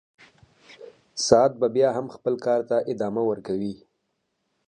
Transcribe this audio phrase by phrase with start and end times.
[1.25, 3.73] ساعت به بیا هم خپل کار ته ادامه ورکوي.